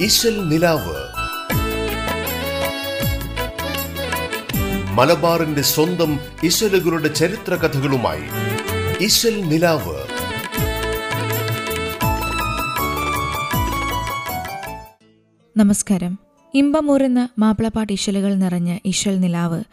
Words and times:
ഇശൽ 0.00 0.48
നിലാവ്. 0.48 0.96
മലബാറിന്റെ 4.92 5.62
സ്വന്തം 5.62 6.20
ഇശലുകളുടെ 6.44 7.08
ചരിത്ര 7.08 7.54
കഥകളുമായി 7.54 8.22
ഇശൽ 9.00 9.40
നിലാവ്. 9.48 9.96
നമസ്കാരം. 15.56 16.18
ഇമ്പമൂറുന്ന 16.54 17.28
മാപ്പിളപ്പാട്ട് 17.38 17.92
ഇശലുകൾ 17.92 18.34
നിറഞ്ഞ 18.34 18.78
ഇശൽ 18.84 19.20
നിലാവ് 19.20 19.64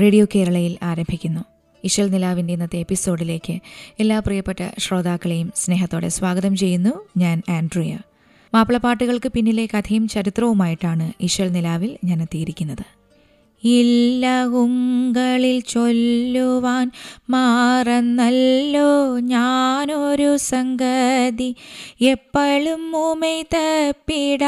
റേഡിയോ 0.00 0.26
കേരളയിൽ 0.34 0.78
ആരംഭിക്കുന്നു. 0.82 1.44
ഇശൽ 1.84 2.10
നിലാവിന്റെ 2.10 2.52
ഇന്നത്തെ 2.52 2.78
എപ്പിസോഡിലേക്ക് 2.78 3.52
എല്ലാ 4.00 4.18
പ്രിയപ്പെട്ട 4.18 4.70
ശ്രോതാക്കളെയും 4.78 5.52
സ്നേഹത്തോടെ 5.56 6.08
സ്വാഗതം 6.08 6.56
ചെയ്യുന്നു 6.56 7.08
ഞാൻ 7.16 7.42
ആൻഡ്രിയ. 7.48 7.98
മാപ്പിളപ്പാട്ടുകൾക്ക് 8.54 9.32
പിന്നിലെ 9.32 9.66
കഥയും 9.66 10.08
ചരിത്രവുമായിട്ടാണ് 10.08 11.12
ഈശ്വൽ 11.20 11.48
നിലാവിൽ 11.52 11.96
ഞാൻ 12.04 12.22
എത്തിയിരിക്കുന്നത്. 12.22 12.86
ഇല്ല 13.64 14.44
ഉങ്കളിൽ 14.44 15.60
ചൊല്ലുവാൻ 15.60 16.90
മാറന്നല്ലോ 17.30 19.18
ഞാനൊരു 19.18 20.36
സംഗതി. 20.36 21.54
എപ്പോഴും 22.00 22.96
ഉമൈ 22.96 23.42
തപ്പിട 23.42 24.44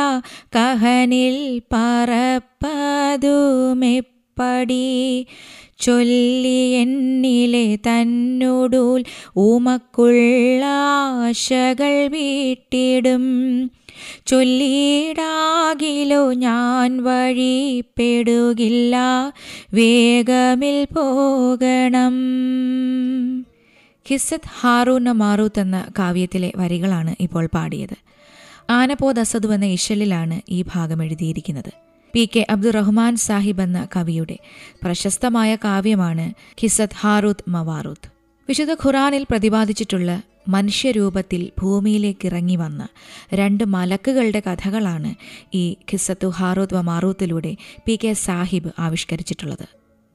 കഹനിൽ 0.56 1.62
പറപ്പതുമെപ്പടി 1.72 2.76
ചൊല്ലി 5.80 6.70
എന്നിലെ 6.70 7.76
തന്നോടൂൽ 7.76 9.04
ഉമക്കുള്ള 9.36 10.64
ആശകൾ 10.64 12.08
വീട്ടിടും. 12.08 13.26
ചൊല്ലിടാകിലോ 14.26 16.32
ഞാൻ 16.32 17.04
വഴിപ്പെടുകില്ല. 17.04 18.96
വേഗമിൽ 19.74 20.94
പോകണം. 20.94 22.14
ഖിസത് 24.10 24.50
ഹാറൂന 24.60 25.12
മാറൂത്ത് 25.12 25.60
എന്ന 25.60 25.88
കാവ്യത്തിലെ 25.98 26.52
വരികളാണ് 26.56 27.14
ഇപ്പോൾ 27.20 27.48
പാടിയത്. 27.54 27.96
ആനപോ 28.70 29.12
ദസദു 29.12 29.48
എന്ന 29.48 29.66
ഇശലിലാണ് 29.66 30.40
ഈ 30.48 30.62
ഭാഗം 30.62 31.04
എഴുതിയിരിക്കുന്നത്. 31.04 31.72
പി 32.12 32.28
കെ 32.36 32.46
അബ്ദുറഹ്മാൻ 32.50 33.16
സാഹിബ് 33.16 33.62
എന്ന 33.62 33.88
കവിയുടെ 33.96 34.38
പ്രശസ്തമായ 34.82 35.56
കാവ്യമാണ് 35.56 36.34
ഖിസത് 36.62 36.96
ഹാറൂത്ത് 37.00 37.50
മവാറൂത്ത്. 37.50 38.19
വിശുദ്ധ 38.50 38.72
ഖുറാനിൽ 38.72 39.26
പ്രതിപാദിച്ചിട്ടുള്ള 39.30 40.10
മനുഷ്യരൂപത്തിൽ 40.48 41.50
ഭൂമിയിലേക്ക് 41.60 42.26
ഇറങ്ങി 42.26 42.56
വന്ന 42.56 42.82
രണ്ട് 43.34 43.64
മലക്കുകളുടെ 43.64 44.42
കഥകളാണ് 44.46 45.10
ഈ 45.54 45.76
ഖിസ്സത്തു 45.92 46.28
ഹാറൂത്ത് 46.28 46.74
വ 46.74 46.80
മാറൂത്തിലൂടെ 46.80 47.52
പി 47.86 47.98
കെ 48.04 48.12
സാഹിബ് 48.12 48.70
ആവിഷ്കരിച്ചിട്ടുള്ളത്. 48.78 49.66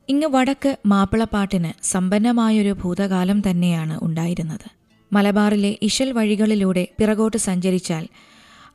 ഇങ്ങ് 0.09 0.27
വടക്ക് 0.27 0.77
മാപ്പിളപ്പാട്ടിന് 0.85 1.85
സമ്പന്നമായൊരു 1.85 2.75
ഭൂതകാലം 2.83 3.41
തന്നെയാണ് 3.49 3.99
ഉണ്ടായിരുന്നത്. 4.03 4.67
മലബാറിലെ 5.13 5.77
ഇശൽ 5.81 6.11
വഴികളിലൂടെ 6.11 6.87
പിറകോട്ട് 6.99 7.37
സഞ്ചരിച്ചാൽ 7.37 8.05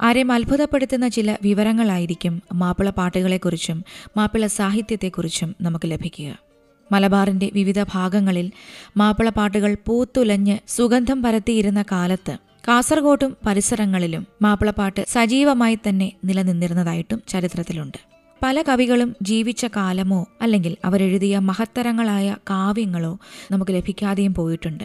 ആരെയും 0.00 0.32
അത്ഭുതപ്പെടുത്തുന്ന 0.32 1.08
ചില 1.08 1.36
വിവരങ്ങളായിരിക്കും 1.42 2.42
മാപ്പിളപ്പാട്ടുകളെക്കുറിച്ചും 2.52 3.84
മാപ്പിള 4.16 4.46
സാഹിത്യത്തെക്കുറിച്ചും 4.46 5.54
നമുക്ക് 5.60 5.90
ലഭിക്കുക. 5.90 6.49
മലബാറിന്റെ 6.92 7.50
വിവിധ 7.54 7.82
ഭാഗങ്ങളിൽ 7.82 8.52
മാപ്പിളപ്പാട്ടുകൾ 8.96 9.76
പൂത്തുലഞ്ഞ് 9.86 10.58
സുഗന്ധം 10.68 11.22
പരത്തിയിരുന്ന 11.22 11.82
കാലത്ത് 11.82 12.38
കാസർഗോട്ടും 12.68 13.36
പരിസരങ്ങളിലും 13.46 14.26
മാപ്പിളപ്പാട്ട് 14.42 15.04
സജീവമായി 15.08 15.78
തന്നെ 15.88 16.12
നിലനിന്നിരുന്നതായിട്ടും 16.24 17.22
ചരിത്രത്തിലുണ്ട്. 17.28 17.98
പല 18.42 18.62
കവികളും 18.62 19.16
ജീവിച്ച 19.22 19.66
കാലമോ 19.76 20.26
അല്ലെങ്കിൽ 20.42 20.76
അവരെഴുതിയ 20.84 21.38
മഹത്തരങ്ങളായ 21.38 22.36
കാവ്യങ്ങളോ 22.50 23.18
നമുക്ക് 23.50 23.72
ലഭിക്കാതെയും 23.72 24.34
പോയിട്ടുണ്ട്. 24.34 24.84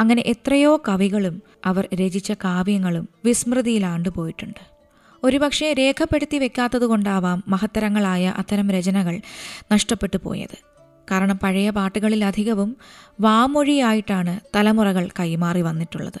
അങ്ങനെ 0.00 0.22
എത്രയോ 0.26 0.82
കവികളും 0.88 1.42
അവർ 1.64 1.88
രചിച്ച 1.94 2.32
കാവ്യങ്ങളും 2.32 3.08
വിസ്മൃതിയിലാണ്ടുപോയിട്ടുണ്ട് 3.24 4.76
ഒരുപക്ഷെ 5.22 5.74
രേഖപ്പെടുത്തി 5.78 6.38
വെക്കാത്തതുകൊണ്ടാവാം 6.38 7.42
മഹത്തരങ്ങളായ 7.48 8.34
അത്തരം 8.36 8.70
രചനകൾ 8.70 9.20
നഷ്ടപ്പെട്ടു 9.72 10.16
പോയത്. 10.24 10.75
കാരണം 11.10 11.38
പഴയ 11.42 11.70
പാട്ടുകളിലധികവും 11.70 12.76
വാമൊഴിയായിട്ടാണ് 13.20 14.40
തലമുറകൾ 14.56 15.08
കൈമാറി 15.20 15.62
വന്നിട്ടുള്ളത്. 15.62 16.20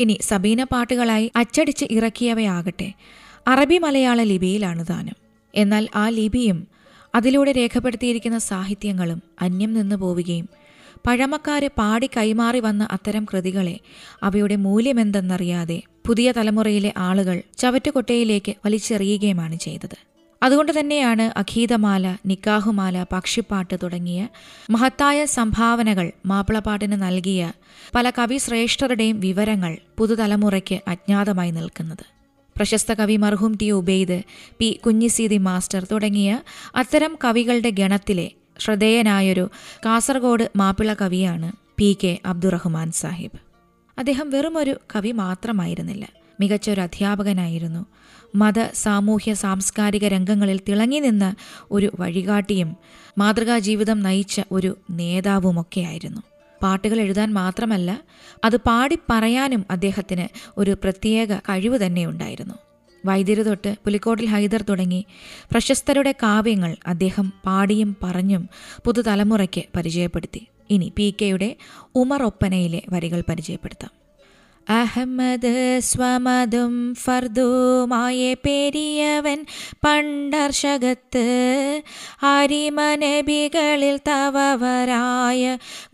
ഇനി 0.00 0.18
സബീന 0.22 0.64
പാട്ടുകളായി 0.64 1.32
അച്ചടിച്ച് 1.36 1.86
ഇറക്കിയവയാകട്ടെ 1.90 2.92
അറബി 3.46 3.78
മലയാള 3.78 4.22
ലിപിയിലാണ് 4.22 4.84
ദാനം. 4.86 5.16
എന്നാൽ 5.54 5.88
ആ 5.94 6.08
ലിപിയും 6.08 6.66
അതിലൂടെ 7.14 7.52
രേഖപ്പെടുത്തിയിരിക്കുന്ന 7.52 8.38
സാഹിത്യങ്ങളും 8.38 9.22
അന്യം 9.42 9.72
നിന്നു 9.74 9.96
പോവുകയും 9.96 10.46
പഴമക്കാര് 11.06 11.68
പാടി 11.78 12.10
കൈമാറി 12.16 12.60
വന്ന 12.60 12.88
അത്തരം 12.90 13.24
കൃതികളെ 13.24 13.80
അവയുടെ 14.22 14.56
മൂല്യമെന്തെന്നറിയാതെ 14.56 15.82
പുതിയ 16.06 16.32
തലമുറയിലെ 16.36 16.92
ആളുകൾ 16.96 17.42
ചവറ്റുകൊട്ടയിലേക്ക് 17.58 18.52
വലിച്ചെറിയുകയുമാണ് 18.66 19.56
ചെയ്തത്. 19.56 20.13
അതുകൊണ്ട് 20.44 20.80
തന്നെയാണ് 20.80 21.38
അഖീതമാല 21.38 22.16
നിക്കാഹുമാല 22.26 23.06
പക്ഷിപ്പാട്ട് 23.12 23.74
തുടങ്ങിയ 23.82 24.28
മഹത്തായ 24.70 25.24
സംഭാവനകൾ 25.24 26.12
മാപ്പിളപ്പാട്ടിന് 26.26 27.02
നൽകിയ 27.02 27.52
പല 27.94 28.10
കവിശ്രേഷ്ഠരുടെയും 28.10 29.20
വിവരങ്ങൾ 29.20 29.78
പുതുതലമുറയ്ക്ക് 29.98 30.80
അജ്ഞാതമായി 30.88 31.50
നിൽക്കുന്നത്. 31.50 32.04
പ്രശസ്ത 32.56 32.92
കവി 32.92 33.16
മർഹൂം 33.16 33.58
T 33.62 33.70
Ubaid 33.70 34.22
P 34.58 34.80
Kunhiseethi 34.86 35.36
master 35.36 35.86
തുടങ്ങിയ 35.92 36.40
അത്തരം 36.76 37.18
കവികളുടെ 37.24 37.70
ഗണത്തിലെ 37.70 38.30
ശ്രദ്ധേയനായൊരു 38.58 39.50
കാസർഗോഡ് 39.86 40.48
മാപ്പിള 40.56 40.94
കവിയാണ് 41.00 41.52
പി 41.76 41.96
കെ 42.04 42.18
അബ്ദുറഹ്മാൻ 42.26 42.92
സാഹിബ്. 42.92 43.38
അദ്ദേഹം 43.98 44.30
വെറുമൊരു 44.30 44.76
കവി 44.96 45.10
മാത്രമായിരുന്നില്ല 45.10 46.08
മികച്ചൊരു 46.40 46.80
അധ്യാപകനായിരുന്നു. 46.80 47.86
മത 48.34 48.68
സാമൂഹ്യ 48.74 49.34
സാംസ്കാരിക 49.34 50.04
രംഗങ്ങളിൽ 50.04 50.60
തിളങ്ങി 50.68 50.98
നിന്ന 50.98 51.34
ഒരു 51.70 51.92
വഴികാട്ടിയും 52.00 52.76
മാതൃകാ 53.18 53.58
ജീവിതം 53.58 54.00
നയിച്ച 54.00 54.40
ഒരു 54.52 54.78
നേതാവുമൊക്കെയായിരുന്നു. 54.90 56.20
പാട്ടുകൾ 56.62 57.00
എഴുതാൻ 57.00 57.34
മാത്രമല്ല 57.34 58.02
അത് 58.44 58.56
പാടി 58.56 58.98
പറയാനും 59.10 59.64
അദ്ദേഹത്തിന് 59.70 60.26
ഒരു 60.58 60.70
പ്രത്യേക 60.70 61.38
കഴിവ് 61.38 61.86
തന്നെ 61.86 62.06
ഉണ്ടായിരുന്നു 62.06 62.54
വൈദ്യര് 63.06 63.46
തൊട്ട് 63.46 63.76
പുലിക്കോട്ടിൽ 63.84 64.26
ഹൈദർ 64.26 64.62
തുടങ്ങി 64.62 65.06
പ്രശസ്തരുടെ 65.50 66.12
കാവ്യങ്ങൾ 66.12 66.76
അദ്ദേഹം 66.86 67.32
പാടിയും 67.46 67.96
പറഞ്ഞും 68.02 68.48
പുതുതലമുറയ്ക്ക് 68.84 69.62
പരിചയപ്പെടുത്തി. 69.76 70.46
ഇനി 70.70 70.92
പി 70.96 71.14
കെയുടെ 71.22 71.56
ഉമർ 71.94 72.22
ഒപ്പനയിലെ 72.22 72.82
വരികൾ 72.88 73.22
പരിചയപ്പെടുത്താം. 73.28 74.03
അഹമ്മദ് 74.72 75.52
സ്വമതും 75.80 76.74
ഫർദുമായ 77.02 78.20
പെരിയവൻ 78.44 79.40
പണ്ടർഷകത്ത് 79.84 81.24
അരിമനബികളിൽ 82.24 83.96
തവവരായ 84.08 85.42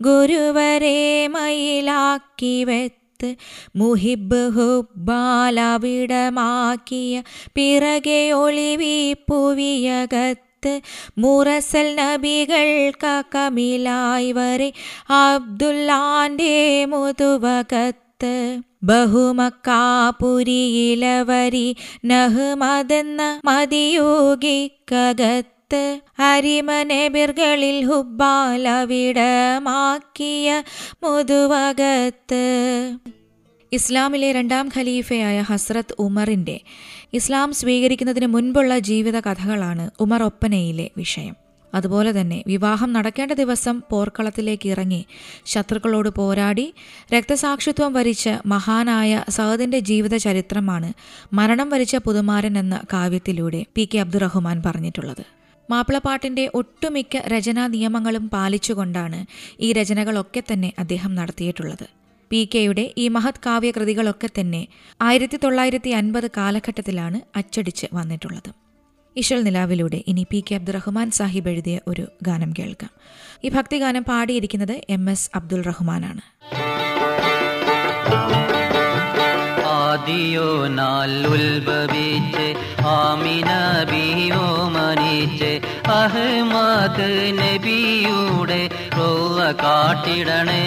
ഗുരുവരെ 0.01 1.01
മയിലാക്കി 1.27 2.55
വെത്ത് 2.63 3.29
മുഹിബ് 3.75 4.43
ഹുബാലവിടമാക്കിയ 4.55 5.53
പിറകെ 7.53 8.21
ഒളിവി 8.35 8.97
പുവിയകത്ത് 9.27 10.73
മുറസൽ 11.17 11.89
നബികൾ 11.95 12.67
കമിലായി 13.31 14.31
വരെ 14.31 14.69
അബ്ദുല്ലാന്റെ 15.19 16.55
മുതുവകത്ത് 16.85 18.10
ബഹുമക്കാപുരിയിലവരി 18.83 21.75
നഹ്മതെന്ന 22.05 23.41
അരിമനെ 23.45 26.01
അരിമനെബിർകളിൽ 26.19 27.85
ഹുബാലവിടമാക്കിയ 27.85 30.63
മുതുവകത്ത്. 31.03 32.45
ഇസ്ലാമിലെ 33.71 34.31
രണ്ടാം 34.31 34.71
ഖലീഫയായ 34.77 35.41
ഹസ്രത്ത് 35.41 35.95
ഉമറിന്റെ 35.99 36.59
ഇസ്ലാം 37.13 37.53
സ്വീകരിക്കുന്നതിന് 37.53 38.25
മുൻപുള്ള 38.25 38.79
ജീവിത 38.79 39.19
കഥകളാണ് 39.19 39.89
ഉമർ 39.99 40.23
ഒപ്പനയിലെ 40.23 40.89
വിഷയം. 40.97 41.40
അതുപോലെ 41.73 42.21
തന്നെ 42.21 42.43
വിവാഹം 42.47 42.93
നടക്കേണ്ട 42.93 43.31
ദിവസം 43.31 43.81
പോർക്കളത്തിലേക്ക് 43.89 44.69
ഇറങ്ങി 44.69 45.05
ശത്രുക്കളോട് 45.45 46.09
പോരാടി 46.09 46.73
രക്തസാക്ഷിത്വം 47.13 47.93
വരിച്ച 47.93 48.29
മഹാനായ 48.45 49.23
സഹദിന്റെ 49.29 49.79
ജീവിത 49.79 50.15
ചരിത്രമാണ് 50.15 50.93
മരണം 51.33 51.69
വരിച്ച 51.69 51.95
പുതുമാരൻ 51.95 52.57
എന്ന 52.57 52.81
കാവ്യത്തിലൂടെ 52.93 53.65
പി 53.75 53.89
കെ 53.93 53.97
അബ്ദുറഹ്മാൻ 53.97 54.63
പറഞ്ഞിട്ടുള്ളത്. 54.65 55.23
മാപ്പിളപ്പാട്ടിന്റെ 55.71 56.51
ഒട്ടുമിക്ക 56.53 57.17
രചനാ 57.27 57.67
നിയമങ്ങളും 57.67 58.27
പാലിച്ചുകൊണ്ടാണ് 58.27 59.25
ഈ 59.59 59.73
രചനകളൊക്കെ 59.73 60.43
തന്നെ 60.53 60.73
അദ്ദേഹം 60.79 61.15
നടത്തിയിട്ടുള്ളത്. 61.15 61.85
പി 62.31 62.49
കെയുടെ 62.55 62.93
ഈ 62.97 63.07
മഹത് 63.07 63.43
കാവ്യകൃതികളൊക്കെ 63.45 64.29
തന്നെ 64.39 64.67
ആയിരത്തി 65.01 65.39
തൊള്ളായിരത്തി 65.43 65.89
അൻപത് 65.89 66.31
കാലഘട്ടത്തിലാണ് 66.37 67.21
അച്ചടിച്ച് 67.35 67.87
വന്നിട്ടുള്ളത്. 67.93 68.60
ഇഷൽ 69.15 69.43
നിലാവിലൂടെ 69.43 70.03
ഇനി 70.07 70.27
പി 70.29 70.43
കെ 70.51 70.55
അബ്ദുറഹ്മാൻ 70.55 71.11
സാഹിബ് 71.11 71.49
എഴുതിയ 71.49 71.79
ഒരു 71.87 72.07
ഗാനം 72.21 72.53
കേൾക്കാം. 72.59 72.89
ഈ 73.43 73.49
ഭക്തിഗാനം 73.49 74.03
പാടിയിരിക്കുന്നത് 74.03 74.81
എം 74.89 75.09
എസ് 75.09 75.31
അബ്ദുൾ 75.35 75.61
റഹ്മാനാണ്. 75.61 76.21
ആദിയോ 79.65 80.67
നാലുൽഭവിച്ച് 80.67 82.47
ആമിന 82.79 83.49
ബിയോ 83.91 84.69
മനിച്ച് 84.69 85.61
അഹ്മദ് 85.87 87.37
നബിയുടെ 87.37 88.69
റോവ 88.97 89.51
കാട്ടിടണേ. 89.51 90.63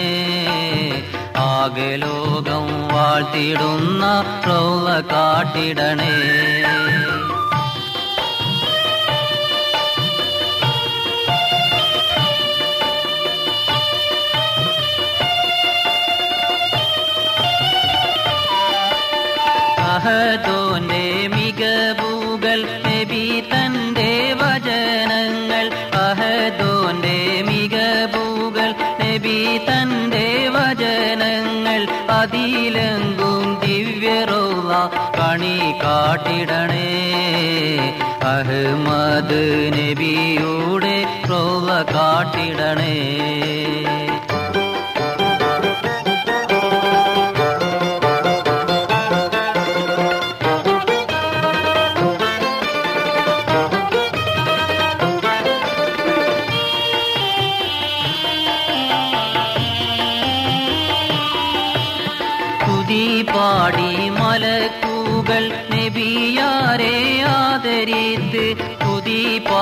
ആകെ 1.37 1.95
ലോകം 1.95 2.87
വാഴ്ത്തിടുന്ന 2.95 4.23
റോവ 4.47 5.01
കാട്ടിടണേ. 5.01 6.13
അഹദോന്റെ 20.05 21.27
മികവുകൾ 21.27 22.61
നബി 22.61 23.43
തന്റെ 23.53 24.33
വചനങ്ങൾ. 24.33 25.71
അഹദോന്റെ 25.95 27.43
മികവുകൾ 27.47 28.73
നബി 29.03 29.57
തന്റെ 29.57 30.49
വചനങ്ങൾ. 30.49 31.87
അതിലെങ്കും 32.09 33.61
ദിവ്യറോവ 33.65 34.89
കണി 35.19 35.59
കാട്ടിടണേ. 35.83 37.01
അഹ്മദ് 38.23 39.71
നബിയുടെ 39.73 41.05
റോവ 41.29 41.85
കാട്ടിടണേ. 41.93 43.17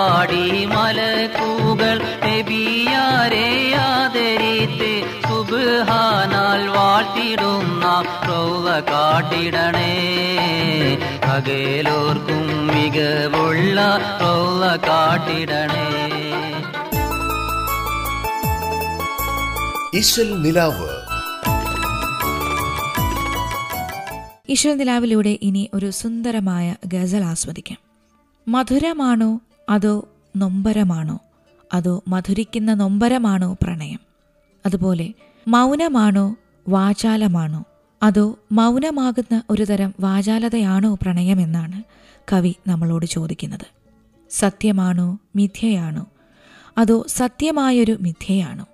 പാടി 0.03 0.65
മലക്കൂകൾ 0.65 1.97
നബിയാരെ 1.97 3.73
ആദരിത്ത് 3.75 4.91
സുബ്ഹാനാൽ 5.27 6.67
വാട്ടിടുന്ന 6.67 8.03
റോവ 8.27 8.79
കാട്ടിടണേ. 8.79 9.93
അകലോർക്കും 11.23 12.67
മികവുള്ള 12.67 13.97
റോവ 14.21 14.75
കാട്ടിടണേ. 14.75 15.87
ഇശൽ 19.93 20.41
നിലാവ്. 20.41 20.89
ഈശ്വര 24.49 24.73
നിലാവിലൂടെ 24.73 25.39
ഇനി 25.41 25.69
ഒരു 25.73 25.91
സുന്ദരമായ 25.91 26.75
ഗസൽ 26.87 27.23
ആസ്വദിക്കാം. 27.23 27.77
മധുരമാണോ 28.47 29.39
അതോ 29.69 30.07
നൊമ്പരമാണോ? 30.37 31.19
അതോ 31.73 32.03
മധുരിക്കുന്ന 32.07 32.73
നൊമ്പരമാണോ 32.73 33.57
പ്രണയം? 33.61 33.99
അതുപോലെ 34.65 35.13
മൗനമാണോ 35.47 36.35
വാചാലമാണോ? 36.69 37.63
അതോ 38.03 38.39
മൗനമാകുന്ന 38.51 39.43
ഒരുതരം 39.49 39.93
വാചാലതയാണോ 39.99 40.97
പ്രണയമെന്നാണ് 41.01 41.83
കവി 42.33 42.55
നമ്മളോട് 42.67 43.05
ചോദിക്കുന്നത്. 43.05 43.65
സത്യമാണോ 44.31 45.17
മിഥ്യയാണോ? 45.35 46.07
അതോ 46.77 47.05
സത്യമായൊരു 47.07 47.97
മിഥ്യയാണോ? 48.01 48.67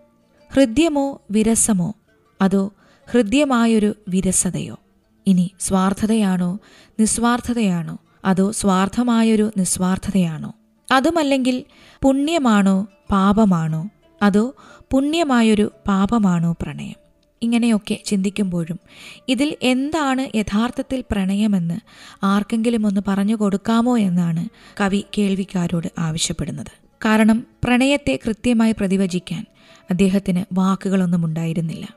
ഹൃദ്യമോ 0.53 1.21
വിരസമോ? 1.31 1.93
അതോ 2.41 2.71
ഹൃദ്യമായൊരു 3.11 3.95
വിരസതയോ? 4.07 4.79
ഇനി 5.27 5.51
സ്വാർത്ഥതയാണോ 5.59 6.59
നിസ്വാർത്ഥതയാണോ? 6.99 7.97
അതോ 8.25 8.51
സ്വാർത്ഥമായൊരു 8.51 9.51
നിസ്വാർത്ഥതയാണോ? 9.57 10.53
അതുമല്ലെങ്കിൽ 10.91 11.63
പുണ്യമാണോ 12.03 12.87
പാപമാണോ? 13.11 13.89
അതോ 14.21 14.55
പുണ്യമായൊരു 14.91 15.71
പാപമാണോ 15.87 16.55
പ്രണയം? 16.61 16.95
ഇങ്ങനെയൊക്കെ 17.41 17.99
ചിന്തിക്കുമ്പോഴും 18.05 18.79
ഇതിൽ 19.27 19.57
എന്താണ് 19.61 20.37
യഥാർത്ഥത്തിൽ 20.37 21.03
പ്രണയമെന്ന് 21.11 21.79
ആർക്കെങ്കിലും 22.23 22.87
ഒന്ന് 22.87 23.01
പറഞ്ഞു 23.07 23.35
കൊടുക്കാമോ 23.35 23.97
എന്നാണ് 23.97 24.49
കവി 24.81 25.05
കേൾവിക്കാരോട് 25.17 25.87
ആവശ്യപ്പെടുന്നത്. 25.99 26.71
കാരണം 27.05 27.47
പ്രണയത്തെ 27.63 28.19
കൃത്യമായി 28.25 28.71
പ്രതിവചിക്കാൻ 28.71 29.45
അദ്ദേഹത്തിന് 29.89 30.43
വാക്കുകളൊന്നും 30.53 31.25
ഉണ്ടായിരുന്നില്ല. 31.25 31.87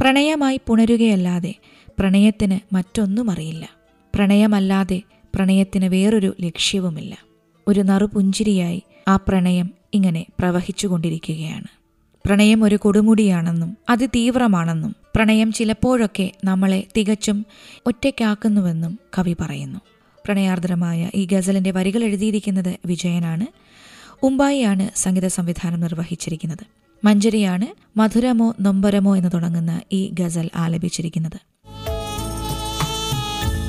പ്രണയമായി 0.00 0.60
പുണരുകയല്ലാതെ 0.66 1.54
പ്രണയത്തിന് 1.98 2.74
മറ്റൊന്നും 2.74 3.30
അറിയില്ല. 3.30 3.68
പ്രണയമല്ലാതെ 4.14 5.02
പ്രണയത്തിന് 5.34 5.86
വേറൊരു 5.86 6.36
ലക്ഷ്യവുമില്ല. 6.40 7.29
ഒരു 7.70 7.80
നറുപുഞ്ചിരിയായി 7.80 8.82
ആ 9.08 9.16
പ്രണയം 9.16 9.70
ഇങ്ങനെ 9.94 10.26
പ്രവഹിച്ചുകൊണ്ടിരിക്കുകയാണ്. 10.40 11.64
പ്രണയം 12.26 12.64
ഒരു 12.64 12.76
കൊടുമുടിയാണെന്നും 12.76 13.76
അതിതീവ്രമാണെന്നും 13.90 14.96
പ്രണയം 15.16 15.52
ചിലപ്പോഴൊക്കെ 15.52 16.32
നമ്മളെ 16.44 16.84
തികച്ചും 16.96 17.46
ഒറ്റയ്ക്കാക്കുന്നുവെന്നും 17.86 18.98
കവി 19.18 19.36
പറയുന്നു. 19.40 19.80
പ്രണയാർദ്രമായ 20.24 21.10
ഈ 21.14 21.24
ഗസലിന്റെ 21.32 21.70
വരികൾ 21.70 22.04
എഴുതിയിരിക്കുന്നത് 22.04 22.76
വിജയനാണ്. 22.86 23.46
ഉമ്പായിയാണ് 24.22 24.88
സംഗീത 24.96 25.26
സംവിധാനം 25.26 25.80
നിർവഹിച്ചിരിക്കുന്നത്. 25.80 26.66
മഞ്ജരിയാണ് 27.04 27.66
മധുരമോ 27.98 28.54
നൊമ്പരമോ 28.60 29.16
എന്ന് 29.16 29.30
തുടങ്ങുന്ന 29.34 29.80
ഈ 29.92 30.10
ഗസൽ 30.12 30.50
ആലപിച്ചിരിക്കുന്നത്. 30.56 31.40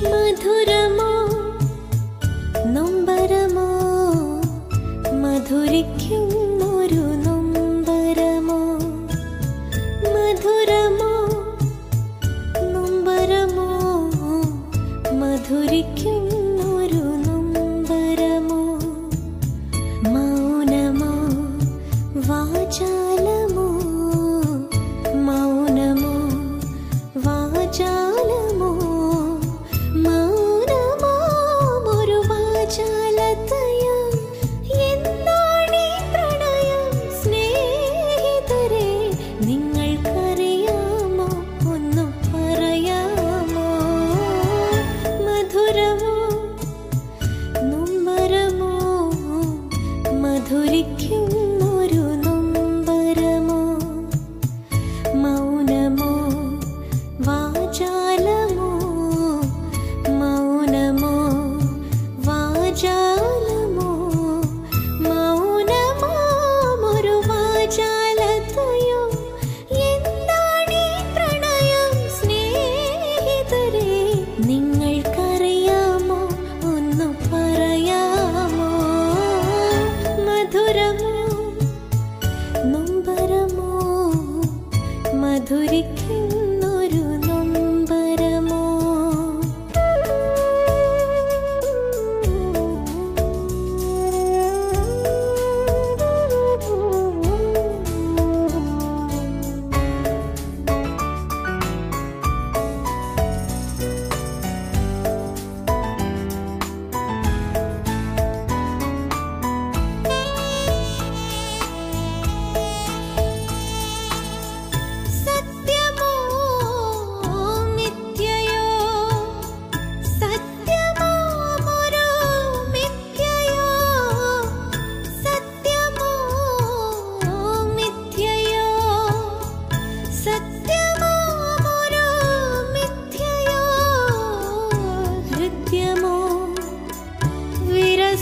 മധുരമോ 0.03 0.90
make 5.83 6.11
you. 6.11 6.20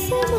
से 0.10 0.38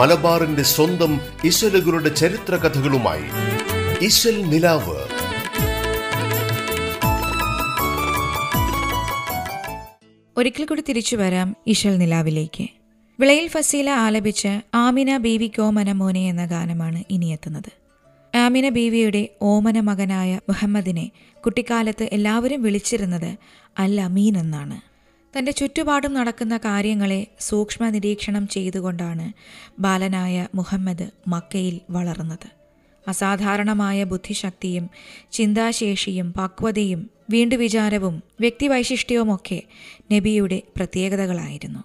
മലബാറിന്റെ 0.00 0.62
സ്വന്തം 0.62 1.20
ഇശലുകളുടെ 1.44 2.08
ചരിത്ര 2.08 2.56
കഥകളുമായി 2.56 3.22
ഇശൽ 4.04 4.42
നിലാവ്. 4.42 4.96
ഒരിക്കൽ 10.38 10.64
കൂടി 10.64 10.82
തിരിച്ചു 10.88 11.16
വരാം 11.16 11.56
ഇശൽ 11.66 11.98
നിലാവിലേക്ക്. 11.98 12.68
വിളയിൽ 13.20 13.48
ഫസീല 13.48 13.90
ആലപിച്ച് 13.90 14.60
ആമിന 14.74 15.16
ബീവി 15.16 15.46
കോമന 15.46 15.92
മോനെ 15.92 16.28
എന്ന 16.28 16.44
ഗാനമാണ് 16.44 17.04
ഇനിയെത്തുന്നത് 17.10 17.72
ആമിന 18.36 18.68
ബീവിയുടെ 18.68 19.28
ഓമന 19.42 19.80
മകനായ 19.80 20.40
മുഹമ്മദിനെ 20.48 21.10
കുട്ടിക്കാലത്ത് 21.44 22.08
എല്ലാവരും 22.12 22.62
വിളിച്ചിരുന്നത് 22.62 23.36
അൽ 23.78 24.00
അമീൻ 24.00 24.38
എന്നാണ്. 24.38 24.89
തന്റെ 25.38 25.52
ചുറ്റുപാടും 25.52 26.14
നടക്കുന്ന 26.14 26.56
കാര്യങ്ങളെ 26.56 27.26
സൂക്ഷ്മ 27.40 27.88
നിരീക്ഷണം 27.88 28.48
ചെയ്തുകൊണ്ടാണ് 28.48 29.32
ബാലനായ 29.78 30.46
മുഹമ്മദ് 30.54 31.06
മക്കയിൽ 31.28 31.80
വളർന്നത്. 31.90 32.48
അസാധാരണമായ 33.08 34.04
ബുദ്ധിശക്തിയും 34.04 34.90
ചിന്താശേഷിയും 35.32 36.34
പക്വതയും 36.38 37.10
വീണ്ടുവിചാരവും 37.30 38.22
വ്യക്തിവൈശിഷ്ട്യവുമൊക്കെ 38.40 39.62
നബിയുടെ 40.12 40.62
പ്രത്യേകതകളായിരുന്നു. 40.76 41.82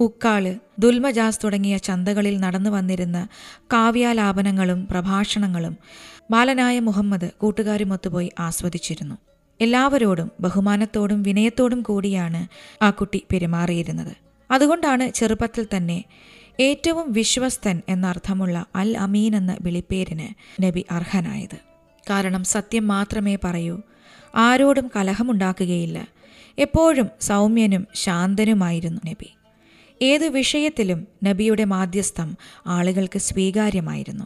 ഉക്കാൾ 0.00 0.44
ദുൽമജാസ് 0.78 1.40
തുടങ്ങിയ 1.44 1.76
ചന്തകളിൽ 1.76 2.40
നടന്നു 2.40 2.70
വന്നിരുന്ന 2.70 3.28
കാവ്യാലാപനങ്ങളും 3.72 4.88
പ്രഭാഷണങ്ങളും 4.90 5.76
ബാലനായ 6.30 6.80
മുഹമ്മദ് 6.80 7.30
കൂട്ടുകാരുമൊത്തുപോയി 7.40 8.30
ആസ്വദിച്ചിരുന്നു. 8.38 9.33
എല്ലാവരോടും 9.60 10.30
ബഹുമാനത്തോടും 10.40 11.22
വിനയത്തോടും 11.22 11.82
കൂടിയാണ് 11.82 12.48
ആ 12.84 12.90
കുട്ടി 12.90 13.22
പെരുമാറിയിരുന്നത്. 13.32 14.12
അതുകൊണ്ടാണ് 14.50 15.10
ചെറുപ്പത്തിൽ 15.10 15.66
തന്നെ 15.76 16.04
ഏറ്റവും 16.60 17.12
വിശ്വസ്തൻ 17.12 17.82
എന്നർത്ഥമുള്ള 17.88 18.66
അൽ 18.74 18.96
അമീൻ 18.96 19.36
എന്ന 19.36 19.56
വിളിപ്പേരിന് 19.60 20.62
നബി 20.62 20.86
അർഹനായത്. 20.90 21.56
കാരണം 22.10 22.44
സത്യം 22.44 22.88
മാത്രമേ 22.88 23.38
പറയൂ 23.44 23.82
ആരോടും 24.34 24.90
കലഹമുണ്ടാക്കുകയില്ല. 24.96 26.08
എപ്പോഴും 26.58 27.08
സൗമ്യനും 27.20 27.86
ശാന്തനുമായിരുന്നു 27.94 29.00
നബി. 29.06 29.34
ഏതു 30.02 30.26
വിഷയത്തിലും 30.26 31.06
നബിയുടെ 31.24 31.64
മാധ്യസ്ഥം 31.64 32.36
ആളുകൾക്ക് 32.66 33.18
സ്വീകാര്യമായിരുന്നു. 33.18 34.24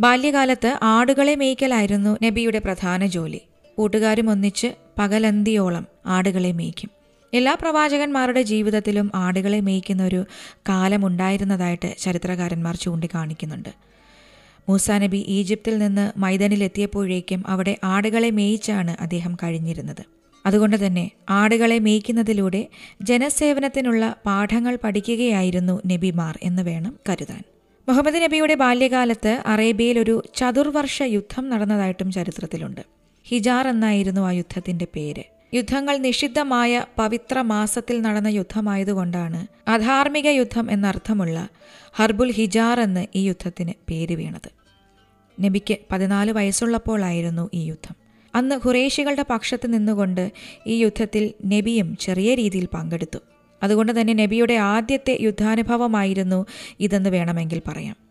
ബാല്യകാലത്ത് 0.00 0.78
ആടുകളെ 0.82 1.34
മേയ്ക്കലായിരുന്നു 1.34 2.18
നബിയുടെ 2.22 2.58
പ്രധാന 2.58 3.06
ജോലി. 3.06 3.40
കൂട്ടുകാരും 3.78 4.30
ഒന്നിച്ച് 4.30 4.66
പകലന്തിയോളം 4.98 5.86
ആടുകളെ 6.06 6.52
മേയ്ക്കും. 6.52 6.90
എല്ലാ 7.34 7.56
പ്രവാചകന്മാരുടെ 7.60 8.42
ജീവിതത്തിലും 8.42 9.10
ആടുകളെ 9.14 9.60
മേയ്ക്കുന്ന 9.60 10.02
ഒരു 10.04 10.24
കാലമുണ്ടായിരുന്നതായിട്ട് 10.68 11.94
ചരിത്രകാരന്മാർ 11.98 12.76
ചൂണ്ടിക്കാണിക്കുന്നുണ്ട്. 12.76 13.68
മൂസാ 14.68 14.98
നബി 14.98 15.16
ഈജിപ്തിൽ 15.16 15.78
നിന്ന് 15.78 16.12
മൈതാനിലെത്തിയപ്പോഴേക്കും 16.16 17.44
അവിടെ 17.46 17.76
ആടുകളെ 17.84 18.30
മേയിച്ചാണ് 18.30 18.96
അദ്ദേഹം 19.00 19.36
കഴിഞ്ഞിരുന്നത്. 19.42 20.02
അതുകൊണ്ട് 20.46 20.86
തന്നെ 20.86 21.10
ആടുകളെ 21.30 21.78
മേയ്ക്കുന്നതിലൂടെ 21.78 22.66
ജനസേവനത്തിനുള്ള 23.02 24.16
പാഠങ്ങൾ 24.26 24.78
പഠിക്കുകയായിരുന്നു 24.84 25.80
നബിമാർ 25.86 26.38
എന്ന് 26.42 26.62
വേണം 26.62 26.96
കരുതാൻ. 27.08 27.42
മുഹമ്മദ് 27.88 28.22
നബിയുടെ 28.22 28.54
ബാല്യകാലത്ത് 28.54 29.42
അറേബ്യയിൽ 29.46 29.98
ഒരു 29.98 30.22
ചതുർവർഷ 30.34 31.02
യുദ്ധം 31.02 31.50
നടന്നതായിട്ടും 31.50 32.12
ചരിത്രത്തിലുണ്ട്. 32.12 32.97
ഹിജാർ 33.30 33.68
എന്നായിരുന്നു 33.68 34.20
ആ 34.20 34.30
യുദ്ധത്തിന്റെ 34.30 34.86
പേര്. 34.96 35.22
യുദ്ധങ്ങൾ 35.54 35.96
നിഷിദ്ധമായ 35.96 36.84
പവിത്ര 36.98 37.40
മാസത്തിൽ 37.40 38.00
നടന്ന 38.00 38.28
യുദ്ധമായതുകൊണ്ടാണ് 38.28 39.70
അധാർമിക 39.70 40.26
യുദ്ധം 40.26 40.70
എന്നർത്ഥമുള്ള 40.70 41.48
ഹർബുൽ 41.92 42.32
ഹിജാർ 42.32 42.80
എന്ന് 42.80 43.06
ഈ 43.14 43.28
യുദ്ധത്തിന് 43.28 43.72
പേര് 43.90 44.14
വീണത്. 44.14 44.50
നബിക്ക് 45.40 45.76
പതിനാല് 45.90 46.32
വയസ്സുള്ളപ്പോഴായിരുന്നു 46.32 47.50
ഈ 47.54 47.64
യുദ്ധം. 47.64 47.96
അന്ന് 48.34 48.56
ഖുറേഷികളുടെ 48.56 49.24
പക്ഷത്ത് 49.30 49.72
നിന്നുകൊണ്ട് 49.72 50.32
ഈ 50.66 50.82
യുദ്ധത്തിൽ 50.82 51.34
നബിയും 51.46 51.96
ചെറിയ 51.96 52.34
രീതിയിൽ 52.34 52.68
പങ്കെടുത്തു. 52.74 53.18
അതുകൊണ്ട് 53.62 54.00
തന്നെ 54.00 54.12
നബിയുടെ 54.12 54.54
ആദ്യത്തെ 54.54 55.18
യുദ്ധാനുഭവമായിരുന്നു 55.20 56.46
ഇതെന്ന് 56.80 57.10
വേണമെങ്കിൽ 57.10 57.62
പറയാം. 57.68 58.07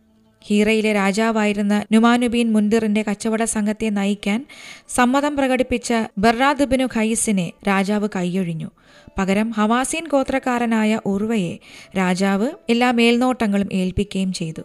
ഹീറയിലെ 0.49 0.93
രാജാവായിരുന്ന 0.93 1.85
നുമാനുബീൻ 1.91 2.53
മുൻദിറിന്റെ 2.53 3.01
കച്ചവട 3.01 3.43
സംഘത്തെ 3.43 3.89
നയിക്കാൻ 3.89 4.45
സമ്മതം 4.89 5.35
പ്രകടിപ്പിച്ച 5.35 5.93
ബർറാദുബിനു 6.17 6.85
ഖൈസിനെ 6.85 7.51
രാജാവ് 7.67 8.09
കൈയൊഴിഞ്ഞു. 8.15 8.71
പകരം 9.17 9.51
ഹവാസീൻ 9.51 10.07
ഗോത്രക്കാരനായ 10.07 10.99
ഉർവയെ 11.05 11.57
രാജാവ് 11.97 12.51
എല്ലാ 12.69 12.91
മേൽനോട്ടങ്ങളും 12.91 13.69
ഏൽപ്പിക്കുകയും 13.73 14.33
ചെയ്തു. 14.33 14.61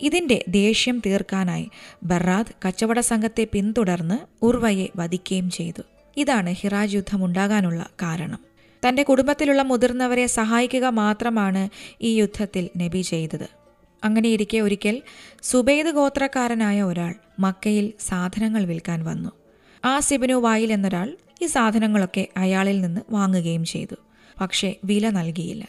ഇതിന്റെ 0.00 0.44
ദേഷ്യം 0.48 1.02
തീർക്കാനായി 1.06 1.70
ബറാദ് 2.02 2.52
കച്ചവട 2.68 3.00
സംഘത്തെ 3.00 3.46
പിന്തുടർന്ന് 3.52 4.18
ഉർവയെ 4.42 4.86
വധിക്കുകയും 4.96 5.50
ചെയ്തു. 5.50 5.82
ഇതാണ് 6.16 6.50
ഹിറാജ് 6.50 6.96
യുദ്ധം 6.96 7.24
ഉണ്ടാകാനുള്ള 7.24 7.86
കാരണം. 8.02 8.38
തന്റെ 8.88 9.02
കുടുംബത്തിലുള്ള 9.02 9.62
മുതിർന്നവരെ 9.62 10.26
സഹായിക്കുക 10.26 10.84
മാത്രമാണ് 10.84 11.68
ഈ 12.02 12.14
യുദ്ധത്തിൽ 12.14 12.68
നബി 12.76 13.00
ചെയ്തത്. 13.00 13.57
അങ്ങനെയിരിക്കെ 14.04 14.58
ഒരിക്കൽ 14.58 15.02
സുബൈദ് 15.42 15.90
ഗോത്രക്കാരനായ 15.90 16.82
ഒരാൾ 16.82 17.14
മക്കയിൽ 17.38 17.92
സാധനങ്ങൾ 18.00 18.64
വിൽക്കാൻ 18.64 19.04
വന്നു. 19.04 19.30
ആ 19.84 20.00
സിബിനു 20.00 20.34
വായിൽ 20.34 20.72
എന്നൊരാൾ 20.72 21.16
ഈ 21.42 21.46
സാധനങ്ങളൊക്കെ 21.46 22.28
അയാളിൽ 22.36 22.80
നിന്ന് 22.80 23.00
വാങ്ങുകയും 23.10 23.64
ചെയ്തു. 23.64 23.94
പക്ഷേ 24.40 24.74
വില 24.84 25.10
നൽകിയില്ല. 25.10 25.68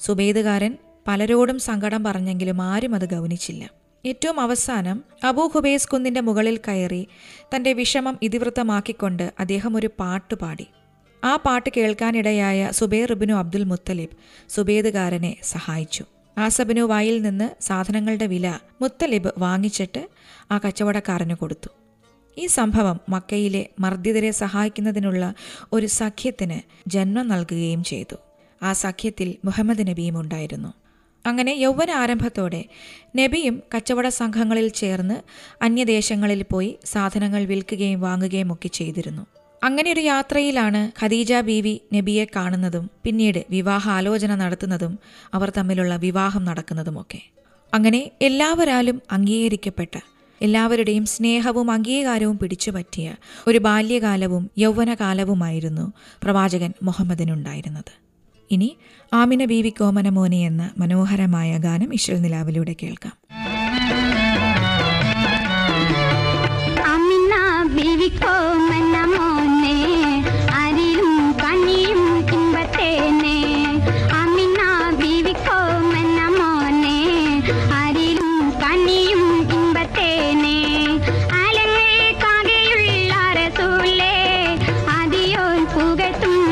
സുബൈദുകാരൻ 0.00 0.78
പലരോടും 1.08 1.58
സങ്കടം 1.58 2.04
പറഞ്ഞെങ്കിലും 2.04 2.62
ആരും 2.62 2.94
അത് 2.94 3.10
ഗൗനിച്ചില്ല. 3.10 3.70
ഏറ്റവും 4.06 4.40
അവസാനം 4.40 5.04
അബൂ 5.24 5.48
ഹുബൈസ് 5.48 5.88
കുന്നിന്റെ 5.88 6.20
മുകളിൽ 6.20 6.60
കയറി 6.68 7.08
തന്റെ 7.56 7.72
വിഷമം 7.72 8.18
ഇതിവൃത്തമാക്കിക്കൊണ്ട് 8.22 9.32
അദ്ദേഹം 9.40 9.76
ഒരു 9.76 9.90
പാട്ട് 9.98 10.34
പാടി. 10.34 10.66
ആ 11.24 11.36
പാട്ട് 11.36 11.70
കേൾക്കാനിടയായ 11.76 12.70
സുബൈർ 12.72 13.12
ഇബിനു 13.12 13.34
അബ്ദുൽ 13.34 13.64
മുത്തലിബ് 13.64 14.16
സുബേദുകാരനെ 14.48 15.36
സഹായിച്ചു. 15.42 16.04
ആസബിനു 16.38 16.80
വായിൽ 16.80 17.22
നിന്ന് 17.22 17.62
സാധനങ്ങളുടെ 17.62 18.26
വില 18.26 18.58
മുത്തലിബ് 18.82 19.32
വാങ്ങിച്ചിട്ട് 19.38 20.08
ആ 20.50 20.58
കച്ചവടക്കാരന് 20.58 21.34
കൊടുത്തു. 21.34 21.68
ഈ 22.38 22.46
സംഭവം 22.46 23.00
മക്കയിലെ 23.08 23.68
മർദ്ദിതരെ 23.80 24.30
സഹായിക്കുന്നതിനുള്ള 24.30 25.34
ഒരു 25.72 25.86
സഖ്യത്തിന് 25.86 26.88
ജന്മം 26.88 27.28
നൽകുകയും 27.28 27.84
ചെയ്തു. 27.84 28.16
ആ 28.62 28.72
സഖ്യത്തിൽ 28.72 29.36
മുഹമ്മദ് 29.44 29.88
നബിയും 29.88 30.20
ഉണ്ടായിരുന്നു. 30.20 30.72
അങ്ങനെ 31.26 31.50
യൗവന 31.50 31.90
ആരംഭത്തോടെ 31.90 32.64
നബിയും 33.16 33.62
കച്ചവട 33.76 34.08
സംഘങ്ങളിൽ 34.08 34.68
ചേർന്ന് 34.68 35.16
അന്യദേശങ്ങളിൽ 35.64 36.42
പോയി 36.42 36.78
സാധനങ്ങൾ 36.84 37.44
വിൽക്കുകയും 37.44 38.00
വാങ്ങുകയും 38.00 38.52
ഒക്കെ 38.52 38.68
ചെയ്തിരുന്നു. 38.68 39.26
അങ്ങനെ 39.62 39.92
ഒരു 39.92 40.00
യാത്രയിലാണ് 40.00 40.90
ഖദീജ 41.00 41.32
ബീവി 41.34 41.80
നബിയെ 41.94 42.24
കാണുന്നതും 42.36 42.90
പിന്നീട് 43.04 43.44
വിവാഹാലോചന 43.50 44.34
നടത്തുന്നതും 44.34 44.98
അവർ 45.34 45.50
തമ്മിലുള്ള 45.50 45.96
വിവാഹം 45.96 46.44
നടക്കുന്നതുമൊക്കെ. 46.44 47.20
അങ്ങനെ 47.74 48.10
എല്ലാവരാലും 48.22 49.02
അംഗീകരിക്കപ്പെട്ട 49.12 49.98
എല്ലാവരുടെയും 50.42 51.06
സ്നേഹവും 51.06 51.70
അംഗീകാരവും 51.70 52.38
പിടിച്ചുപറ്റിയ 52.38 53.14
ഒരു 53.48 53.58
ബാല്യകാലവും 53.58 54.50
യൗവനകാലവുമായിരുന്നു 54.58 55.92
പ്രവാചകൻ 56.22 56.72
മുഹമ്മദിനുണ്ടായിരുന്നത്. 56.82 57.92
ഇനി 58.50 58.76
ആമിന 59.14 59.44
ബീവി 59.44 59.68
കോമന 59.68 60.08
മോനെ 60.08 60.46
എന്ന 60.46 60.70
മനോഹരമായ 60.78 61.58
ഗാനം 61.58 61.94
ഇശ്വൽ 61.94 62.20
നിലാവിലൂടെ 62.20 62.76
കേൾക്കാം. 62.82 63.25
tú. 86.14 86.45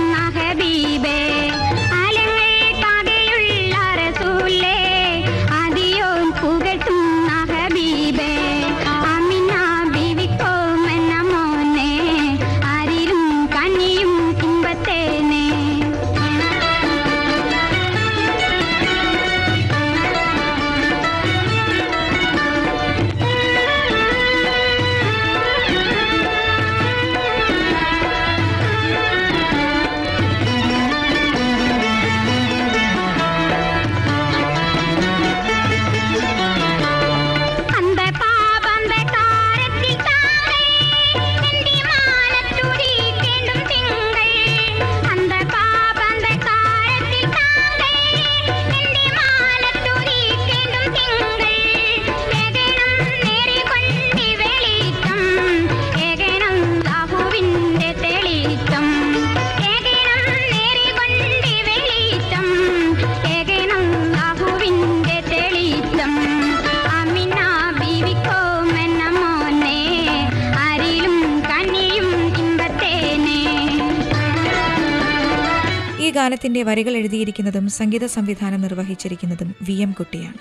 ഗാനത്തിന്റെ 76.14 76.62
വരികൾ 76.62 76.96
എഴുതിയിരിക്കുന്നതും 76.96 77.68
സംഗീത 77.68 78.06
സംവിധാനം 78.06 78.60
നിർവഹിച്ചിരിക്കുന്നതും 78.60 79.54
വി 79.62 79.72
എം 79.72 79.92
കുട്ടിയാണ്. 79.92 80.38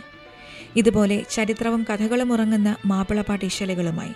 ഇതുപോലെ 0.75 1.23
ചരിത്രവും 1.31 1.85
കഥകളും 1.89 2.33
ഉറങ്ങുന്ന 2.33 2.75
മാപ്പിളപ്പാട്ട് 2.85 3.45
ഇശലുകളുമായി. 3.45 4.11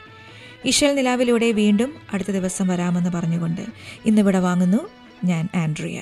ഇശൽ 0.66 0.96
നിലാവിലൂടെ 0.96 1.52
വീണ്ടും 1.52 1.94
അടുത്ത 2.14 2.32
ദിവസം 2.32 2.68
വരാമെന്ന് 2.68 3.10
പറഞ്ഞുകൊണ്ട് 3.10 3.62
ഇന്നിവിടെ 4.06 4.40
വാങ്ങുന്നു 4.40 4.90
ഞാൻ 5.26 5.50
ആൻഡ്രിയ. 5.56 6.02